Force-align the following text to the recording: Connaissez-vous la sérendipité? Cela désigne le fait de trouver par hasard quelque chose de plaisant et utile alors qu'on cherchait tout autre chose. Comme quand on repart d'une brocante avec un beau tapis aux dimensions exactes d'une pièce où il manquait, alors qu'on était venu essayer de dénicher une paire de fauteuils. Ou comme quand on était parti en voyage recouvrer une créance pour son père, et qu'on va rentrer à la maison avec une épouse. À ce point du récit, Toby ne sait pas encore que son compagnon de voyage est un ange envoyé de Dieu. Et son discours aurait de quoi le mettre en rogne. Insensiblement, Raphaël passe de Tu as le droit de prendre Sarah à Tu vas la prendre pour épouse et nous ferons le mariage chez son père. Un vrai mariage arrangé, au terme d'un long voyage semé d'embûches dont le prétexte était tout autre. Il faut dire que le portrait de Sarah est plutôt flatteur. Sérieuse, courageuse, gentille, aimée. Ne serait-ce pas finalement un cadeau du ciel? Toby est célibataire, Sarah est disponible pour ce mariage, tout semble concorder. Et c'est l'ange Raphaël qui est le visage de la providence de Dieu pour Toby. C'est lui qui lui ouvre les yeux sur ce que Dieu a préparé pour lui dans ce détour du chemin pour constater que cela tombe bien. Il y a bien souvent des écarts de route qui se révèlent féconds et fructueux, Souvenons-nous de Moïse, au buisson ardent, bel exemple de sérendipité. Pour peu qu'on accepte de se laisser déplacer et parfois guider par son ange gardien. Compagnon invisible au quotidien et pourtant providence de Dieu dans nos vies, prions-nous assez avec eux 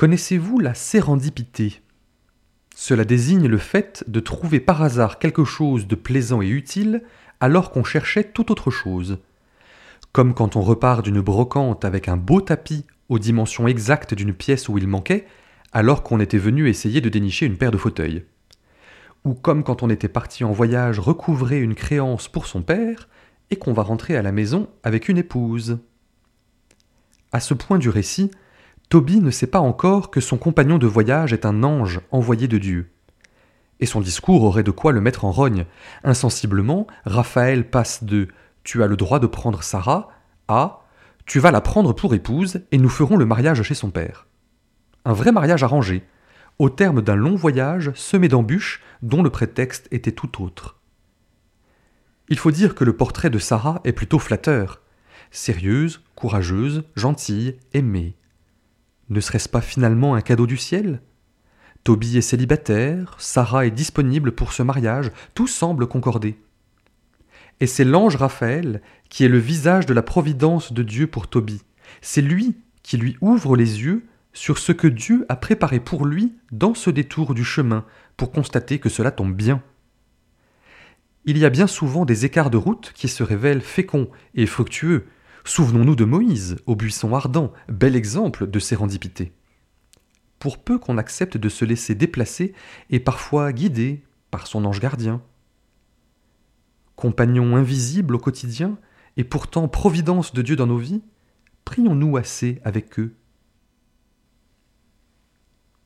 Connaissez-vous 0.00 0.58
la 0.60 0.72
sérendipité? 0.72 1.82
Cela 2.74 3.04
désigne 3.04 3.46
le 3.46 3.58
fait 3.58 4.02
de 4.08 4.18
trouver 4.18 4.58
par 4.58 4.80
hasard 4.80 5.18
quelque 5.18 5.44
chose 5.44 5.86
de 5.86 5.94
plaisant 5.94 6.40
et 6.40 6.48
utile 6.48 7.02
alors 7.38 7.70
qu'on 7.70 7.84
cherchait 7.84 8.24
tout 8.24 8.50
autre 8.50 8.70
chose. 8.70 9.18
Comme 10.12 10.32
quand 10.32 10.56
on 10.56 10.62
repart 10.62 11.04
d'une 11.04 11.20
brocante 11.20 11.84
avec 11.84 12.08
un 12.08 12.16
beau 12.16 12.40
tapis 12.40 12.86
aux 13.10 13.18
dimensions 13.18 13.68
exactes 13.68 14.14
d'une 14.14 14.32
pièce 14.32 14.70
où 14.70 14.78
il 14.78 14.88
manquait, 14.88 15.26
alors 15.70 16.02
qu'on 16.02 16.18
était 16.18 16.38
venu 16.38 16.70
essayer 16.70 17.02
de 17.02 17.10
dénicher 17.10 17.44
une 17.44 17.58
paire 17.58 17.70
de 17.70 17.76
fauteuils. 17.76 18.24
Ou 19.26 19.34
comme 19.34 19.62
quand 19.62 19.82
on 19.82 19.90
était 19.90 20.08
parti 20.08 20.44
en 20.44 20.52
voyage 20.52 20.98
recouvrer 20.98 21.60
une 21.60 21.74
créance 21.74 22.26
pour 22.26 22.46
son 22.46 22.62
père, 22.62 23.06
et 23.50 23.56
qu'on 23.56 23.74
va 23.74 23.82
rentrer 23.82 24.16
à 24.16 24.22
la 24.22 24.32
maison 24.32 24.70
avec 24.82 25.10
une 25.10 25.18
épouse. 25.18 25.78
À 27.32 27.40
ce 27.40 27.52
point 27.52 27.76
du 27.76 27.90
récit, 27.90 28.30
Toby 28.90 29.20
ne 29.20 29.30
sait 29.30 29.46
pas 29.46 29.60
encore 29.60 30.10
que 30.10 30.20
son 30.20 30.36
compagnon 30.36 30.76
de 30.76 30.86
voyage 30.88 31.32
est 31.32 31.46
un 31.46 31.62
ange 31.62 32.00
envoyé 32.10 32.48
de 32.48 32.58
Dieu. 32.58 32.90
Et 33.78 33.86
son 33.86 34.00
discours 34.00 34.42
aurait 34.42 34.64
de 34.64 34.72
quoi 34.72 34.90
le 34.90 35.00
mettre 35.00 35.24
en 35.24 35.30
rogne. 35.30 35.64
Insensiblement, 36.02 36.88
Raphaël 37.04 37.70
passe 37.70 38.02
de 38.02 38.26
Tu 38.64 38.82
as 38.82 38.88
le 38.88 38.96
droit 38.96 39.20
de 39.20 39.28
prendre 39.28 39.62
Sarah 39.62 40.08
à 40.48 40.80
Tu 41.24 41.38
vas 41.38 41.52
la 41.52 41.60
prendre 41.60 41.92
pour 41.92 42.14
épouse 42.14 42.62
et 42.72 42.78
nous 42.78 42.88
ferons 42.88 43.16
le 43.16 43.24
mariage 43.24 43.62
chez 43.62 43.74
son 43.74 43.90
père. 43.90 44.26
Un 45.04 45.12
vrai 45.12 45.30
mariage 45.30 45.62
arrangé, 45.62 46.02
au 46.58 46.68
terme 46.68 47.00
d'un 47.00 47.14
long 47.14 47.36
voyage 47.36 47.92
semé 47.94 48.26
d'embûches 48.26 48.82
dont 49.02 49.22
le 49.22 49.30
prétexte 49.30 49.86
était 49.92 50.10
tout 50.10 50.42
autre. 50.42 50.80
Il 52.28 52.40
faut 52.40 52.50
dire 52.50 52.74
que 52.74 52.82
le 52.82 52.96
portrait 52.96 53.30
de 53.30 53.38
Sarah 53.38 53.82
est 53.84 53.92
plutôt 53.92 54.18
flatteur. 54.18 54.80
Sérieuse, 55.30 56.02
courageuse, 56.16 56.82
gentille, 56.96 57.56
aimée. 57.72 58.16
Ne 59.10 59.20
serait-ce 59.20 59.48
pas 59.48 59.60
finalement 59.60 60.14
un 60.14 60.20
cadeau 60.20 60.46
du 60.46 60.56
ciel? 60.56 61.02
Toby 61.82 62.18
est 62.18 62.22
célibataire, 62.22 63.16
Sarah 63.18 63.66
est 63.66 63.70
disponible 63.70 64.32
pour 64.32 64.52
ce 64.52 64.62
mariage, 64.62 65.10
tout 65.34 65.46
semble 65.46 65.86
concorder. 65.86 66.38
Et 67.58 67.66
c'est 67.66 67.84
l'ange 67.84 68.16
Raphaël 68.16 68.80
qui 69.08 69.24
est 69.24 69.28
le 69.28 69.38
visage 69.38 69.86
de 69.86 69.94
la 69.94 70.02
providence 70.02 70.72
de 70.72 70.82
Dieu 70.82 71.06
pour 71.06 71.26
Toby. 71.26 71.60
C'est 72.00 72.22
lui 72.22 72.56
qui 72.82 72.96
lui 72.96 73.16
ouvre 73.20 73.56
les 73.56 73.82
yeux 73.82 74.06
sur 74.32 74.58
ce 74.58 74.72
que 74.72 74.86
Dieu 74.86 75.26
a 75.28 75.36
préparé 75.36 75.80
pour 75.80 76.06
lui 76.06 76.34
dans 76.52 76.74
ce 76.74 76.90
détour 76.90 77.34
du 77.34 77.44
chemin 77.44 77.84
pour 78.16 78.30
constater 78.30 78.78
que 78.78 78.88
cela 78.88 79.10
tombe 79.10 79.34
bien. 79.34 79.62
Il 81.24 81.36
y 81.36 81.44
a 81.44 81.50
bien 81.50 81.66
souvent 81.66 82.04
des 82.04 82.24
écarts 82.24 82.50
de 82.50 82.56
route 82.56 82.92
qui 82.94 83.08
se 83.08 83.22
révèlent 83.22 83.60
féconds 83.60 84.08
et 84.34 84.46
fructueux, 84.46 85.06
Souvenons-nous 85.44 85.96
de 85.96 86.04
Moïse, 86.04 86.56
au 86.66 86.76
buisson 86.76 87.14
ardent, 87.14 87.52
bel 87.68 87.96
exemple 87.96 88.46
de 88.46 88.58
sérendipité. 88.58 89.32
Pour 90.38 90.58
peu 90.58 90.78
qu'on 90.78 90.98
accepte 90.98 91.36
de 91.36 91.48
se 91.48 91.64
laisser 91.64 91.94
déplacer 91.94 92.54
et 92.88 93.00
parfois 93.00 93.52
guider 93.52 94.04
par 94.30 94.46
son 94.46 94.64
ange 94.64 94.80
gardien. 94.80 95.22
Compagnon 96.96 97.56
invisible 97.56 98.14
au 98.14 98.18
quotidien 98.18 98.78
et 99.16 99.24
pourtant 99.24 99.68
providence 99.68 100.32
de 100.32 100.42
Dieu 100.42 100.56
dans 100.56 100.66
nos 100.66 100.78
vies, 100.78 101.02
prions-nous 101.64 102.16
assez 102.16 102.60
avec 102.64 102.98
eux 102.98 103.16